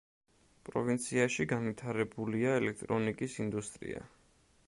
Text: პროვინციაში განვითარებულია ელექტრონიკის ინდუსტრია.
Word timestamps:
პროვინციაში 0.69 1.45
განვითარებულია 1.51 2.57
ელექტრონიკის 2.61 3.39
ინდუსტრია. 3.45 4.05